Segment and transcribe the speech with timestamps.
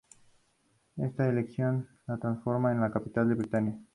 [0.97, 3.77] Esta elección lo transforma en el Capitán Britania.